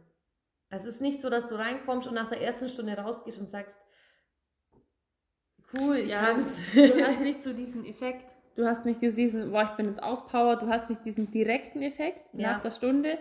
[0.70, 3.82] Es ist nicht so, dass du reinkommst und nach der ersten Stunde rausgehst und sagst,
[5.78, 6.64] cool, ich ja, kann's.
[6.74, 8.26] Du hast nicht so diesen Effekt.
[8.56, 12.22] Du hast nicht diesen, boah, ich bin jetzt auspower, du hast nicht diesen direkten Effekt
[12.34, 12.54] ja.
[12.54, 13.18] nach der Stunde,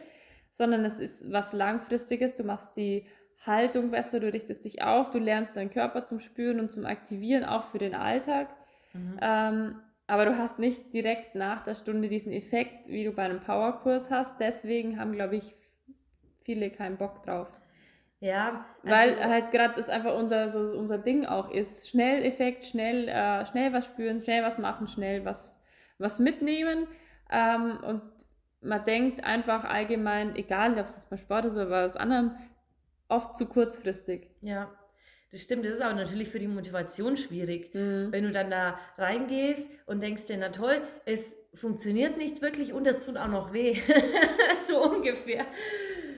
[0.53, 2.35] sondern es ist was Langfristiges.
[2.35, 3.07] Du machst die
[3.47, 7.45] Haltung besser, du richtest dich auf, du lernst deinen Körper zum Spüren und zum Aktivieren,
[7.45, 8.49] auch für den Alltag.
[8.93, 9.19] Mhm.
[9.21, 13.41] Ähm, aber du hast nicht direkt nach der Stunde diesen Effekt, wie du bei einem
[13.41, 14.39] Powerkurs hast.
[14.39, 15.55] Deswegen haben, glaube ich,
[16.43, 17.49] viele keinen Bock drauf.
[18.21, 21.89] Ja, also weil halt gerade das einfach unser, so unser Ding auch ist.
[21.89, 25.63] Schnell Effekt, schnell, äh, schnell was spüren, schnell was machen, schnell was,
[25.99, 26.87] was mitnehmen.
[27.31, 28.03] Ähm, und
[28.61, 32.37] man denkt einfach allgemein, egal ob es jetzt bei Sport ist oder bei was anderem,
[33.09, 34.29] oft zu kurzfristig.
[34.41, 34.71] Ja,
[35.33, 35.65] das stimmt.
[35.65, 37.75] Das ist auch natürlich für die Motivation schwierig.
[37.75, 38.13] Mhm.
[38.13, 42.87] Wenn du dann da reingehst und denkst dir, na toll, es funktioniert nicht wirklich und
[42.87, 43.77] es tut auch noch weh.
[44.69, 45.45] so ungefähr.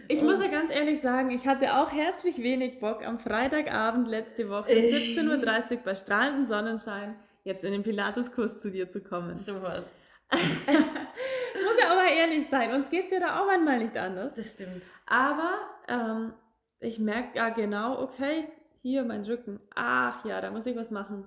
[0.09, 4.49] Ich muss ja ganz ehrlich sagen, ich hatte auch herzlich wenig Bock am Freitagabend letzte
[4.49, 9.37] Woche 17.30 Uhr bei strahlendem Sonnenschein jetzt in den Pilates-Kurs zu dir zu kommen.
[9.37, 9.85] So was.
[10.31, 12.73] muss ja auch mal ehrlich sein.
[12.73, 14.35] Uns geht es ja da auch manchmal nicht anders.
[14.35, 14.85] Das stimmt.
[15.07, 15.55] Aber
[15.89, 16.33] ähm,
[16.81, 18.49] ich merke ja genau, okay,
[18.83, 19.61] hier mein Rücken.
[19.75, 21.27] Ach ja, da muss ich was machen.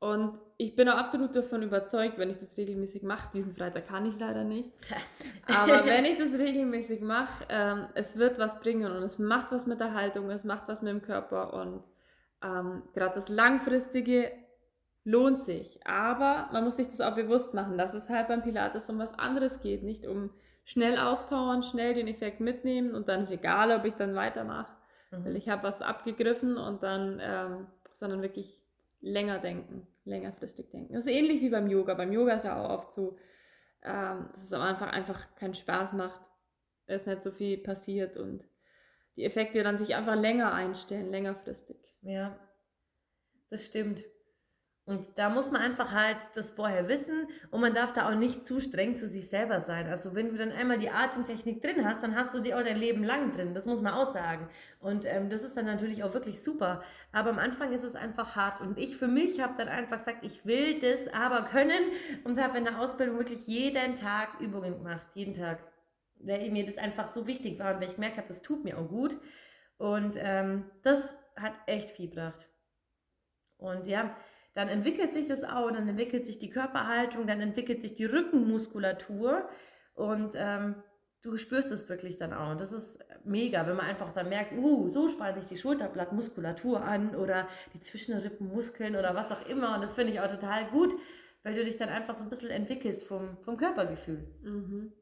[0.00, 4.06] Und ich bin auch absolut davon überzeugt, wenn ich das regelmäßig mache, diesen Freitag kann
[4.06, 4.70] ich leider nicht,
[5.46, 9.66] aber wenn ich das regelmäßig mache, ähm, es wird was bringen und es macht was
[9.66, 11.82] mit der Haltung, es macht was mit dem Körper und
[12.44, 14.30] ähm, gerade das Langfristige
[15.04, 15.80] lohnt sich.
[15.86, 19.18] Aber man muss sich das auch bewusst machen, dass es halt beim Pilates um was
[19.18, 20.30] anderes geht, nicht um
[20.64, 24.70] schnell auspowern, schnell den Effekt mitnehmen und dann ist egal, ob ich dann weitermache,
[25.10, 25.24] mhm.
[25.24, 28.62] weil ich habe was abgegriffen und dann, ähm, sondern wirklich
[29.00, 30.92] länger denken, längerfristig denken.
[30.92, 31.94] Das ist ähnlich wie beim Yoga.
[31.94, 33.16] Beim Yoga ist ja auch oft so,
[33.82, 36.20] ähm, dass es am Anfang einfach keinen Spaß macht,
[36.86, 38.44] es nicht so viel passiert und
[39.16, 41.78] die Effekte dann sich einfach länger einstellen, längerfristig.
[42.02, 42.38] Ja,
[43.50, 44.04] das stimmt.
[44.88, 48.46] Und da muss man einfach halt das vorher wissen und man darf da auch nicht
[48.46, 49.86] zu streng zu sich selber sein.
[49.86, 52.78] Also wenn du dann einmal die Atemtechnik drin hast, dann hast du die auch dein
[52.78, 53.52] Leben lang drin.
[53.52, 54.48] Das muss man auch sagen.
[54.80, 56.82] Und ähm, das ist dann natürlich auch wirklich super.
[57.12, 58.62] Aber am Anfang ist es einfach hart.
[58.62, 61.92] Und ich für mich habe dann einfach gesagt, ich will das aber können
[62.24, 65.04] und habe in der Ausbildung wirklich jeden Tag Übungen gemacht.
[65.12, 65.58] Jeden Tag.
[66.14, 68.78] Weil mir das einfach so wichtig war und weil ich gemerkt habe, das tut mir
[68.78, 69.20] auch gut.
[69.76, 72.48] Und ähm, das hat echt viel gebracht.
[73.58, 74.16] Und ja,
[74.58, 79.48] dann entwickelt sich das auch, dann entwickelt sich die Körperhaltung, dann entwickelt sich die Rückenmuskulatur
[79.94, 80.82] und ähm,
[81.22, 82.50] du spürst es wirklich dann auch.
[82.50, 86.82] Und das ist mega, wenn man einfach dann merkt, uh, so spanne ich die Schulterblattmuskulatur
[86.82, 89.76] an oder die Zwischenrippenmuskeln oder was auch immer.
[89.76, 90.92] Und das finde ich auch total gut,
[91.44, 94.26] weil du dich dann einfach so ein bisschen entwickelst vom, vom Körpergefühl.
[94.42, 94.92] Mhm.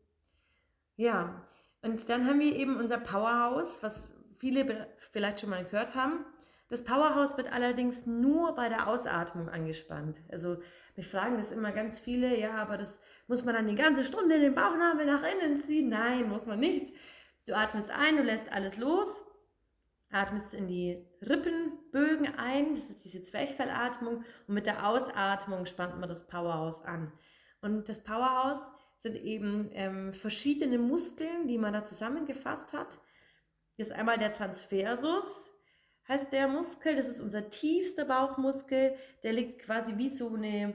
[0.97, 1.49] Ja,
[1.81, 6.27] und dann haben wir eben unser Powerhouse, was viele vielleicht schon mal gehört haben.
[6.69, 10.19] Das Powerhouse wird allerdings nur bei der Ausatmung angespannt.
[10.31, 10.59] Also
[10.97, 14.35] mich fragen das immer ganz viele, ja, aber das muss man dann die ganze Stunde
[14.35, 15.89] in den Bauchnabel nach innen ziehen?
[15.89, 16.93] Nein, muss man nicht.
[17.47, 19.25] Du atmest ein, du lässt alles los,
[20.11, 26.09] atmest in die Rippenbögen ein, das ist diese Zwerchfellatmung und mit der Ausatmung spannt man
[26.09, 27.13] das Powerhouse an.
[27.61, 32.99] Und das Powerhouse sind eben ähm, verschiedene Muskeln, die man da zusammengefasst hat.
[33.77, 35.56] Das ist einmal der Transversus,
[36.09, 36.97] heißt der Muskel.
[36.97, 38.95] Das ist unser tiefster Bauchmuskel.
[39.23, 40.75] Der liegt quasi wie so eine,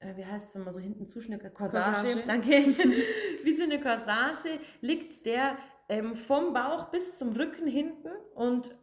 [0.00, 1.42] äh, wie heißt es, wenn man so hinten zuschnürt?
[1.54, 2.02] Corsage.
[2.02, 2.26] Corsage.
[2.26, 2.50] Danke.
[3.44, 5.56] wie so eine Corsage liegt der
[5.88, 8.76] ähm, vom Bauch bis zum Rücken hinten und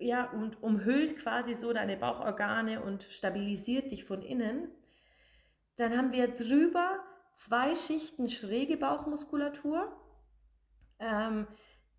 [0.00, 4.70] ja, und umhüllt quasi so deine Bauchorgane und stabilisiert dich von innen.
[5.76, 7.00] Dann haben wir drüber
[7.34, 9.92] zwei Schichten schräge Bauchmuskulatur.
[11.00, 11.46] Ähm,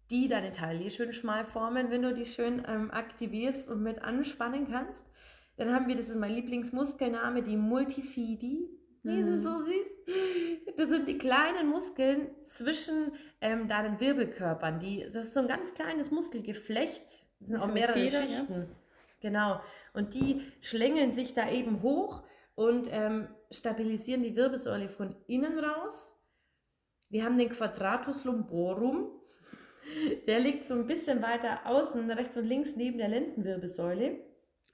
[0.10, 4.68] die deine Taille schön schmal formen, wenn du die schön ähm, aktivierst und mit anspannen
[4.68, 5.06] kannst.
[5.58, 8.70] Dann haben wir, das ist mein Lieblingsmuskelname, die Multifidi.
[9.04, 9.26] Die mhm.
[9.26, 10.76] sind so süß.
[10.78, 14.80] Das sind die kleinen Muskeln zwischen ähm, deinen Wirbelkörpern.
[14.80, 17.24] Die, das ist so ein ganz kleines Muskelgeflecht.
[17.40, 18.54] Das sind auch mehrere Feder, Schichten.
[18.54, 18.68] Ja?
[19.22, 19.62] Genau.
[19.94, 22.24] Und die schlängeln sich da eben hoch
[22.56, 26.22] und ähm, stabilisieren die Wirbelsäule von innen raus.
[27.10, 29.19] Wir haben den Quadratus lumborum.
[30.28, 34.20] Der liegt so ein bisschen weiter außen, rechts und links neben der Lendenwirbelsäule.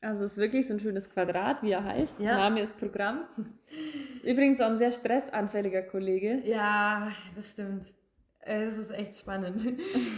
[0.01, 2.19] Also es ist wirklich so ein schönes Quadrat, wie er heißt.
[2.19, 2.35] Ja.
[2.35, 3.25] Name ist Programm.
[4.23, 6.41] Übrigens auch ein sehr stressanfälliger Kollege.
[6.45, 7.91] Ja, das stimmt.
[8.39, 9.61] Es ist echt spannend.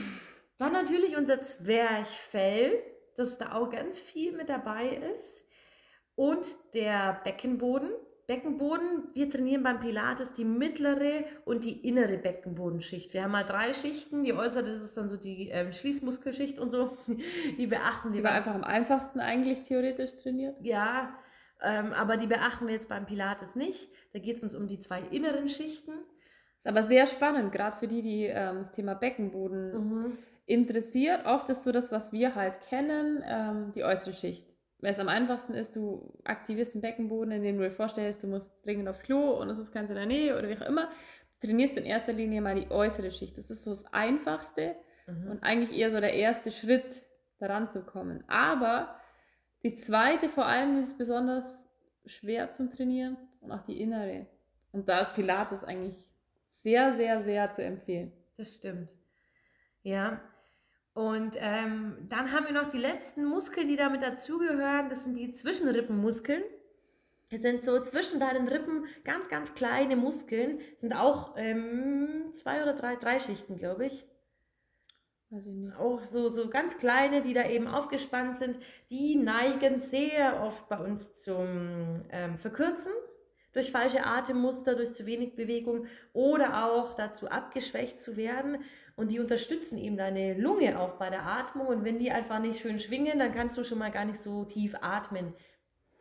[0.57, 2.81] Dann natürlich unser Zwerchfell.
[3.15, 5.41] dass da auch ganz viel mit dabei ist.
[6.15, 7.89] Und der Beckenboden.
[8.27, 13.13] Beckenboden, wir trainieren beim Pilates die mittlere und die innere Beckenbodenschicht.
[13.13, 14.25] Wir haben mal drei Schichten.
[14.25, 16.97] Die äußere, das ist dann so die ähm, Schließmuskelschicht und so.
[17.57, 18.17] Die beachten wir.
[18.17, 20.57] Die war einfach am einfachsten eigentlich theoretisch trainiert.
[20.61, 21.17] Ja,
[21.63, 23.89] ähm, aber die beachten wir jetzt beim Pilates nicht.
[24.11, 25.93] Da geht es uns um die zwei inneren Schichten.
[26.57, 30.17] Ist aber sehr spannend, gerade für die, die ähm, das Thema Beckenboden Mhm.
[30.45, 31.25] interessiert.
[31.25, 34.45] Oft ist so das, was wir halt kennen, ähm, die äußere Schicht.
[34.79, 38.51] Weil es am einfachsten ist, du aktivierst den Beckenboden, indem du dir vorstellst, du musst
[38.63, 40.89] dringend aufs Klo und es ist ganz in der Nähe oder wie auch immer.
[41.39, 43.37] Du trainierst in erster Linie mal die äußere Schicht.
[43.37, 44.75] Das ist so das Einfachste
[45.07, 45.31] Mhm.
[45.31, 46.85] und eigentlich eher so der erste Schritt,
[47.39, 48.23] daran zu kommen.
[48.27, 48.99] Aber
[49.63, 51.69] die zweite vor allem die ist besonders
[52.05, 54.25] schwer zum Trainieren und auch die innere.
[54.71, 55.95] Und da ist Pilates eigentlich
[56.51, 58.11] sehr, sehr, sehr zu empfehlen.
[58.37, 58.91] Das stimmt.
[59.83, 60.19] Ja.
[60.97, 64.89] Und ähm, dann haben wir noch die letzten Muskeln, die damit dazugehören.
[64.89, 66.41] Das sind die Zwischenrippenmuskeln.
[67.29, 70.59] Es sind so zwischen deinen Rippen ganz, ganz kleine Muskeln.
[70.75, 74.07] Sind auch ähm, zwei oder drei, drei Schichten, glaube ich.
[75.29, 75.75] Weiß ich nicht.
[75.75, 78.57] Auch so, so ganz kleine, die da eben aufgespannt sind.
[78.89, 82.91] Die neigen sehr oft bei uns zum ähm, Verkürzen.
[83.53, 88.63] Durch falsche Atemmuster, durch zu wenig Bewegung oder auch dazu abgeschwächt zu werden.
[88.97, 91.67] Und die unterstützen eben deine Lunge auch bei der Atmung.
[91.67, 94.43] Und wenn die einfach nicht schön schwingen, dann kannst du schon mal gar nicht so
[94.43, 95.33] tief atmen,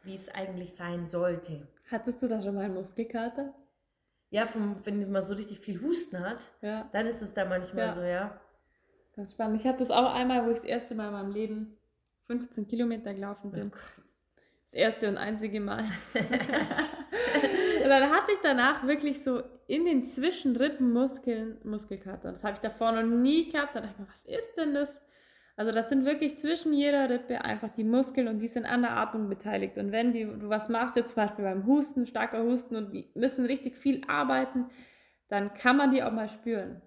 [0.03, 1.69] wie es eigentlich sein sollte.
[1.91, 3.55] Hattest du da schon mal einen Muskelkater?
[4.31, 7.87] Ja, vom, wenn man so richtig viel Husten hat, Ja, dann ist es da manchmal
[7.87, 7.93] Ja.
[7.93, 8.41] so, ja.
[9.15, 9.61] ganz spannend.
[9.61, 11.77] Ich hatte das auch einmal, wo ich das erste Mal in meinem Leben
[12.23, 13.71] 15 Kilometer gelaufen bin.
[14.65, 15.85] Das erste und einzige Mal.
[17.87, 22.33] und dann hatte ich danach wirklich so in den Zwischenrippenmuskeln Muskelkater.
[22.33, 23.77] Das habe ich davor noch nie gehabt.
[23.77, 25.03] Da dachte ich mir, was ist denn das?
[25.55, 28.97] Also das sind wirklich zwischen jeder Rippe einfach die Muskeln und die sind an der
[28.97, 29.79] Atmung beteiligt.
[29.79, 33.09] Und wenn die, du was machst, jetzt zum Beispiel beim Husten, starker Husten und die
[33.15, 34.67] müssen richtig viel arbeiten,
[35.29, 36.83] dann kann man die auch mal spüren.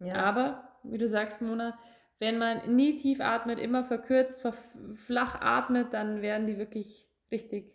[0.00, 0.16] Ja.
[0.16, 1.78] Aber, wie du sagst, Mona,
[2.18, 4.42] wenn man nie tief atmet, immer verkürzt,
[5.06, 7.72] flach atmet, dann werden die wirklich richtig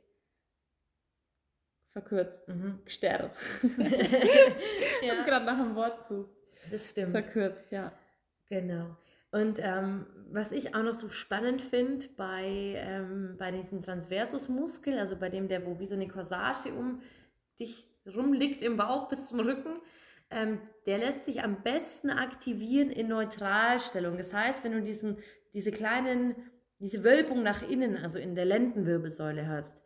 [1.97, 2.47] verkürzt.
[2.47, 2.79] Mhm.
[3.03, 3.31] Habe
[5.01, 6.29] ja, gerade nach einem Wort zu.
[6.69, 7.11] das stimmt.
[7.11, 7.91] Verkürzt, ja.
[8.49, 8.95] Genau.
[9.31, 15.15] Und ähm, was ich auch noch so spannend finde bei, ähm, bei diesem Transversusmuskel, also
[15.17, 17.01] bei dem, der wo wie so eine Corsage um
[17.59, 19.81] dich rumliegt im Bauch bis zum Rücken,
[20.29, 24.17] ähm, der lässt sich am besten aktivieren in Neutralstellung.
[24.17, 25.17] Das heißt, wenn du diesen,
[25.53, 26.35] diese kleinen,
[26.79, 29.81] diese Wölbung nach innen, also in der Lendenwirbelsäule hast,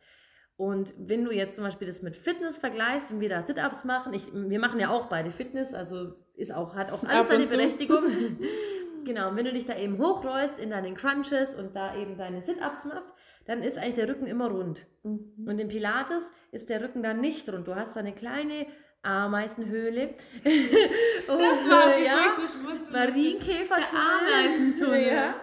[0.58, 4.14] und wenn du jetzt zum Beispiel das mit Fitness vergleichst, wenn wir da Sit-Ups machen,
[4.14, 7.48] ich, wir machen ja auch beide Fitness, also ist auch, hat auch alles seine.
[7.48, 8.04] Berechtigung.
[9.06, 12.42] genau, und wenn du dich da eben hochrollst in deinen Crunches und da eben deine
[12.42, 13.14] Sit-Ups machst,
[13.46, 14.86] dann ist eigentlich der Rücken immer rund.
[15.04, 15.48] Mhm.
[15.48, 17.68] Und im Pilates ist der Rücken dann nicht rund.
[17.68, 18.68] Du hast da eine kleine
[19.02, 20.14] Ameisenhöhle.
[20.44, 20.54] das
[21.28, 22.36] war's, wieso ja,
[22.92, 25.08] Marienkäfertunnel.
[25.08, 25.36] Ja.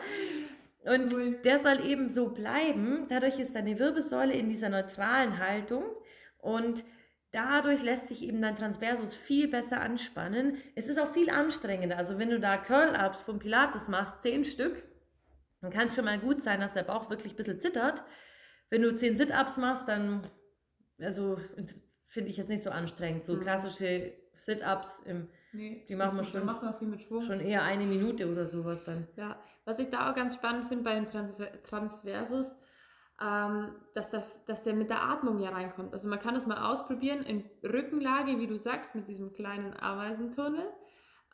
[0.84, 1.32] Und Cool.
[1.44, 3.06] der soll eben so bleiben.
[3.08, 5.84] Dadurch ist deine Wirbelsäule in dieser neutralen Haltung
[6.38, 6.84] und
[7.32, 10.56] dadurch lässt sich eben dein Transversus viel besser anspannen.
[10.76, 11.98] Es ist auch viel anstrengender.
[11.98, 14.82] Also wenn du da Curl-Ups vom Pilates machst, zehn Stück,
[15.60, 18.02] dann kann es schon mal gut sein, dass der Bauch wirklich ein bisschen zittert.
[18.70, 20.26] Wenn du zehn Sit-Ups machst, dann,
[21.00, 21.38] also
[22.06, 23.24] finde ich jetzt nicht so anstrengend.
[23.24, 23.40] So Mhm.
[23.40, 27.22] klassische Sit-Ups im Nee, Die machen wir schon- Machen wir viel mit Schwung.
[27.22, 29.08] schon eher eine Minute oder sowas dann.
[29.16, 32.56] Ja, was ich da auch ganz spannend finde bei dem Transver Transversus,
[33.20, 35.92] ähm, dass, der, dass der mit der Atmung ja reinkommt.
[35.92, 40.66] Also man kann das mal ausprobieren in Rückenlage, wie du sagst, mit diesem kleinen Ameisentunnel.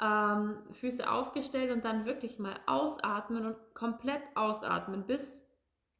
[0.00, 5.48] Ähm, Füße aufgestellt und dann wirklich mal ausatmen und komplett ausatmen, bis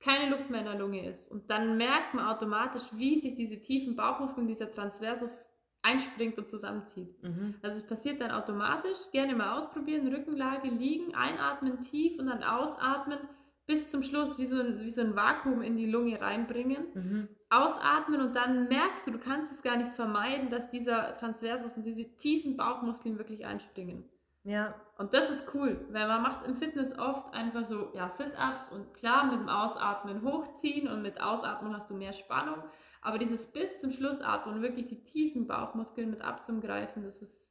[0.01, 1.31] keine Luft mehr in der Lunge ist.
[1.31, 5.54] Und dann merkt man automatisch, wie sich diese tiefen Bauchmuskeln, dieser Transversus
[5.85, 7.23] einspringt und zusammenzieht.
[7.23, 7.55] Mhm.
[7.63, 8.99] Also es passiert dann automatisch.
[9.13, 13.19] Gerne mal ausprobieren, Rückenlage liegen, einatmen tief und dann ausatmen
[13.67, 16.85] bis zum Schluss, wie so ein, wie so ein Vakuum in die Lunge reinbringen.
[16.95, 17.29] Mhm.
[17.51, 21.85] Ausatmen und dann merkst du, du kannst es gar nicht vermeiden, dass dieser Transversus und
[21.85, 24.05] diese tiefen Bauchmuskeln wirklich einspringen.
[24.47, 28.71] Ja, Und das ist cool, weil man macht im Fitness oft einfach so, ja, Sit-Ups
[28.73, 32.63] und klar mit dem Ausatmen hochziehen und mit Ausatmen hast du mehr Spannung,
[33.05, 37.47] aber dieses bis zum Schluss atmen und wirklich die tiefen Bauchmuskeln mit abzugreifen, das ist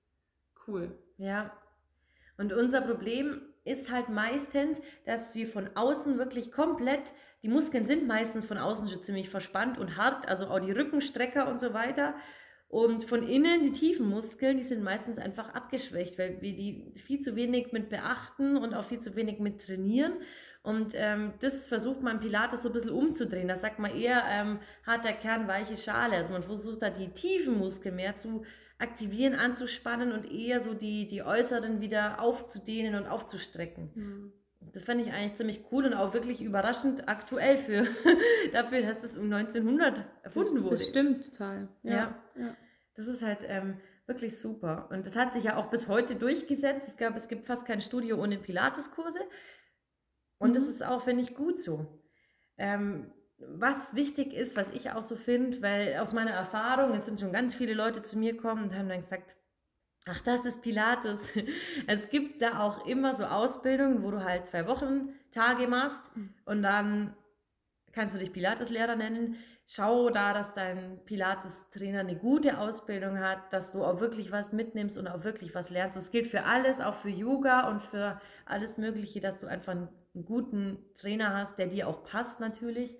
[0.68, 0.92] cool.
[1.18, 1.52] ja.
[2.36, 7.14] Und unser Problem ist halt meistens, dass wir von außen wirklich komplett,
[7.44, 11.48] die Muskeln sind meistens von außen schon ziemlich verspannt und hart, also auch die Rückenstrecker
[11.48, 12.16] und so weiter.
[12.70, 17.20] Und von innen, die tiefen Muskeln, die sind meistens einfach abgeschwächt, weil wir die viel
[17.20, 20.14] zu wenig mit beachten und auch viel zu wenig mit trainieren.
[20.64, 23.50] Und ähm, das versucht man Pilates so ein bisschen umzudrehen.
[23.50, 26.16] Da sagt man eher ähm, harter Kern, weiche Schale.
[26.16, 28.46] Also man versucht da die tiefen Muskeln mehr zu
[28.80, 33.92] aktivieren, anzuspannen und eher so die, die äußeren wieder aufzudehnen und aufzustrecken.
[33.94, 34.34] Mhm.
[34.72, 37.86] Das fand ich eigentlich ziemlich cool und auch wirklich überraschend aktuell für
[38.54, 40.76] dafür, dass es um 1900 erfunden das, wurde.
[40.76, 41.68] Das stimmt total.
[41.84, 41.92] Ja.
[41.92, 42.16] ja.
[42.38, 42.58] ja.
[42.96, 44.88] Das ist halt ähm, wirklich super.
[44.92, 46.88] Und das hat sich ja auch bis heute durchgesetzt.
[46.90, 49.20] Ich glaube, es gibt fast kein Studio ohne Pilateskurse.
[50.44, 50.54] Und mhm.
[50.56, 51.88] das ist auch, finde ich, gut so.
[52.58, 57.20] Ähm, was wichtig ist, was ich auch so finde, weil aus meiner Erfahrung, es sind
[57.20, 59.38] schon ganz viele Leute zu mir gekommen und haben dann gesagt,
[60.06, 61.32] ach, das ist Pilates.
[61.88, 66.34] Es gibt da auch immer so Ausbildungen, wo du halt zwei Wochen Tage machst mhm.
[66.46, 67.16] und dann
[67.94, 69.38] kannst du dich Pilates-Lehrer nennen.
[69.66, 74.98] Schau da, dass dein Pilates-Trainer eine gute Ausbildung hat, dass du auch wirklich was mitnimmst
[74.98, 75.96] und auch wirklich was lernst.
[75.96, 79.78] Das gilt für alles, auch für Yoga und für alles Mögliche, dass du einfach
[80.14, 82.98] einen guten Trainer hast, der dir auch passt natürlich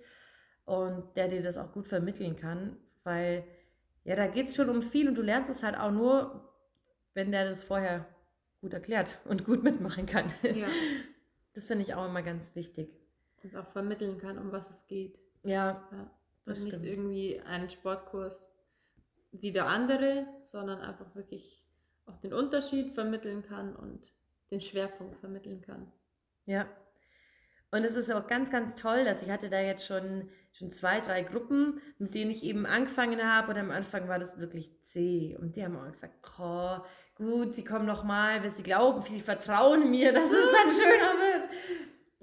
[0.64, 3.44] und der dir das auch gut vermitteln kann, weil
[4.04, 6.52] ja, da geht es schon um viel und du lernst es halt auch nur,
[7.14, 8.06] wenn der das vorher
[8.60, 10.32] gut erklärt und gut mitmachen kann.
[10.42, 10.66] Ja.
[11.52, 12.90] Das finde ich auch immer ganz wichtig.
[13.42, 15.18] Und auch vermitteln kann, um was es geht.
[15.42, 15.88] Ja.
[15.92, 16.10] ja.
[16.44, 16.90] Das und nicht stimmt.
[16.90, 18.50] irgendwie einen Sportkurs
[19.32, 21.64] wie der andere, sondern einfach wirklich
[22.06, 24.12] auch den Unterschied vermitteln kann und
[24.50, 25.90] den Schwerpunkt vermitteln kann.
[26.46, 26.68] Ja,
[27.74, 31.00] und es ist auch ganz, ganz toll, dass ich hatte da jetzt schon, schon zwei,
[31.00, 33.50] drei Gruppen, mit denen ich eben angefangen habe.
[33.50, 35.36] Und am Anfang war das wirklich zäh.
[35.40, 36.76] Und die haben auch gesagt, oh,
[37.16, 41.50] gut, sie kommen nochmal, weil sie glauben, sie vertrauen mir, dass es dann schöner wird.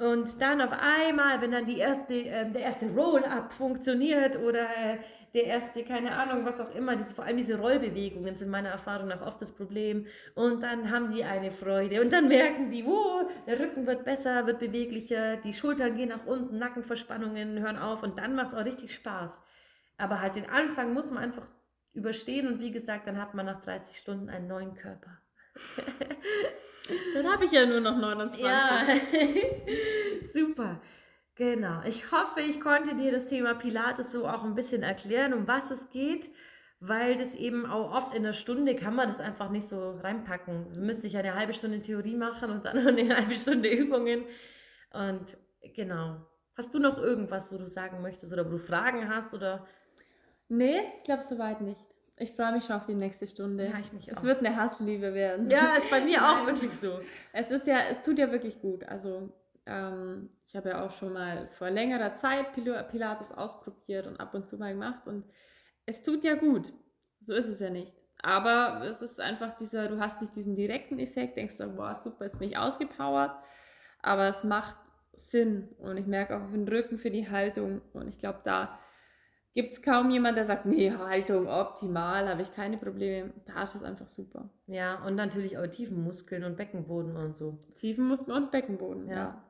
[0.01, 4.97] Und dann auf einmal, wenn dann die erste, äh, der erste Roll-Up funktioniert oder äh,
[5.35, 9.09] der erste, keine Ahnung, was auch immer, diese, vor allem diese Rollbewegungen sind meiner Erfahrung
[9.09, 10.07] nach oft das Problem.
[10.33, 14.47] Und dann haben die eine Freude und dann merken die, wow, der Rücken wird besser,
[14.47, 18.65] wird beweglicher, die Schultern gehen nach unten, Nackenverspannungen hören auf und dann macht es auch
[18.65, 19.43] richtig Spaß.
[19.99, 21.45] Aber halt den Anfang muss man einfach
[21.93, 25.21] überstehen und wie gesagt, dann hat man nach 30 Stunden einen neuen Körper.
[27.13, 28.43] Dann habe ich ja nur noch 29.
[28.43, 28.85] Ja,
[30.33, 30.81] super.
[31.35, 31.81] Genau.
[31.85, 35.71] Ich hoffe, ich konnte dir das Thema Pilates so auch ein bisschen erklären, um was
[35.71, 36.29] es geht,
[36.79, 40.73] weil das eben auch oft in der Stunde kann man das einfach nicht so reinpacken.
[40.73, 44.25] Du müsstest ja eine halbe Stunde Theorie machen und dann noch eine halbe Stunde Übungen.
[44.93, 45.37] Und
[45.75, 46.17] genau.
[46.57, 49.65] Hast du noch irgendwas, wo du sagen möchtest oder wo du Fragen hast oder?
[50.49, 51.90] Nee, ich glaube soweit nicht.
[52.21, 53.65] Ich freue mich schon auf die nächste Stunde.
[53.65, 54.17] Ja, ich mich auch.
[54.17, 55.49] Es wird eine Hassliebe werden.
[55.49, 56.99] Ja, ist bei mir auch wirklich so.
[57.33, 58.83] Es ist ja, es tut ja wirklich gut.
[58.87, 59.31] Also
[59.65, 64.47] ähm, ich habe ja auch schon mal vor längerer Zeit Pilates ausprobiert und ab und
[64.47, 65.25] zu mal gemacht und
[65.87, 66.71] es tut ja gut.
[67.21, 67.91] So ist es ja nicht.
[68.21, 72.25] Aber es ist einfach dieser, du hast nicht diesen direkten Effekt, denkst du, boah, super,
[72.25, 73.31] jetzt bin ich ausgepowert.
[74.03, 74.75] Aber es macht
[75.13, 78.79] Sinn und ich merke auch für den Rücken, für die Haltung und ich glaube, da
[79.53, 83.33] gibt es kaum jemand, der sagt, nee, Haltung optimal, habe ich keine Probleme.
[83.45, 84.49] Da ist es einfach super.
[84.67, 87.59] Ja, und natürlich auch tiefen Muskeln und Beckenboden und so.
[87.75, 89.15] Tiefen Muskeln und Beckenboden, ja.
[89.15, 89.43] ja.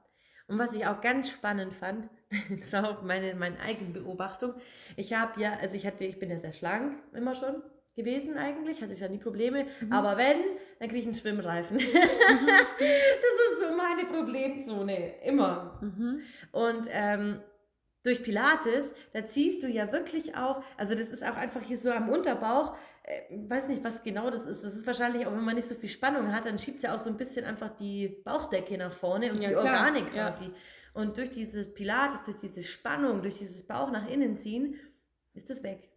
[0.48, 2.10] Und was ich auch ganz spannend fand,
[2.50, 4.54] das war auch meine, meine eigene Beobachtung.
[4.98, 7.62] Ich habe ja, also ich hatte, ich bin ja sehr schlank immer schon
[7.96, 9.66] gewesen eigentlich, hatte ich ja nie Probleme.
[9.82, 9.94] Mhm.
[9.94, 10.42] Aber wenn,
[10.80, 11.78] dann kriege ich einen Schwimmreifen.
[11.78, 11.82] Mhm.
[12.80, 15.80] das ist so meine Problemzone, immer.
[15.82, 16.22] Mhm.
[16.52, 17.40] Und ähm,
[18.04, 21.92] durch Pilates, da ziehst du ja wirklich auch, also das ist auch einfach hier so
[21.92, 24.64] am Unterbauch, äh, weiß nicht, was genau das ist.
[24.64, 26.96] Das ist wahrscheinlich auch, wenn man nicht so viel Spannung hat, dann schiebt es ja
[26.96, 29.66] auch so ein bisschen einfach die Bauchdecke nach vorne und ja, die klar.
[29.66, 30.46] Organe quasi.
[30.46, 30.52] Ja.
[30.94, 34.76] Und durch diese Pilates, durch diese Spannung, durch dieses Bauch nach innen ziehen,
[35.34, 35.90] ist das weg.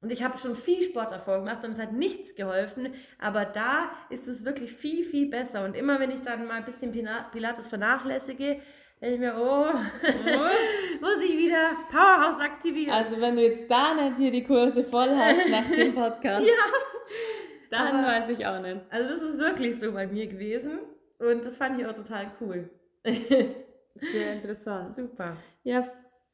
[0.00, 4.26] Und ich habe schon viel Sporterfolg gemacht und es hat nichts geholfen, aber da ist
[4.26, 5.64] es wirklich viel, viel besser.
[5.64, 8.60] Und immer wenn ich dann mal ein bisschen Pilates vernachlässige,
[9.10, 9.72] ich mir, oh,
[11.00, 12.92] muss ich wieder Powerhouse aktivieren.
[12.92, 16.52] Also wenn du jetzt da nicht hier die Kurse voll hast nach dem Podcast, ja.
[17.70, 18.80] dann weiß ich auch nicht.
[18.90, 20.78] Also das ist wirklich so bei mir gewesen
[21.18, 22.70] und das fand ich auch total cool.
[23.04, 24.94] Sehr interessant.
[24.94, 25.36] Super.
[25.64, 25.84] Ja,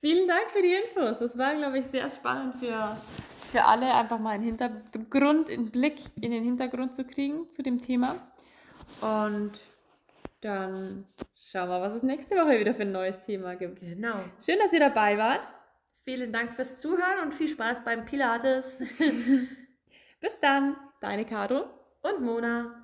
[0.01, 1.19] vielen Dank für die Infos.
[1.19, 2.97] Das war, glaube ich, sehr spannend für,
[3.51, 7.81] für alle, einfach mal einen Hintergrund, einen Blick in den Hintergrund zu kriegen zu dem
[7.81, 8.15] Thema.
[9.01, 9.53] Und
[10.41, 13.81] dann schauen wir, was es nächste Woche wieder für ein neues Thema gibt.
[13.81, 14.25] Genau.
[14.45, 15.47] Schön, dass ihr dabei wart.
[16.05, 18.79] Vielen Dank fürs Zuhören und viel Spaß beim Pilates.
[20.21, 21.65] Bis dann, deine Caro
[22.03, 22.78] und Mona.